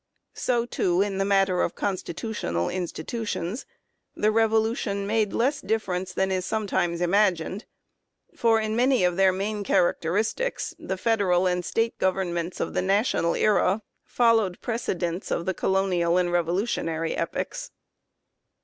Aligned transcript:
So, 0.33 0.65
too, 0.65 1.03
in 1.03 1.19
the 1.19 1.25
matter 1.25 1.61
of 1.61 1.75
constitutional 1.75 2.69
institutions, 2.69 3.67
the 4.15 4.31
Revolution 4.31 5.05
made 5.05 5.31
less 5.31 5.61
difference 5.61 6.11
than 6.11 6.31
is 6.31 6.43
sometimes 6.43 7.01
imagined; 7.01 7.65
for, 8.35 8.59
in 8.59 8.75
many 8.75 9.03
of 9.03 9.15
their 9.15 9.31
main 9.31 9.63
characteristics, 9.63 10.73
the 10.79 10.97
Federal 10.97 11.45
and 11.45 11.63
State 11.63 11.99
Governments 11.99 12.59
of 12.59 12.73
the 12.73 12.81
national 12.81 13.35
'era 13.35 13.83
followed 14.03 14.59
precedents 14.59 15.29
of 15.29 15.45
the 15.45 15.53
colonial 15.53 16.17
and 16.17 16.31
revolutionary 16.31 17.15
epochs. 17.15 17.69